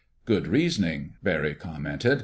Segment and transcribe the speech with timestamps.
[0.25, 2.19] "Good reasoning," Barry commented.